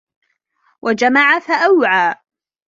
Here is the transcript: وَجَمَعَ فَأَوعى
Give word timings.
وَجَمَعَ 0.81 1.39
فَأَوعى 1.39 2.15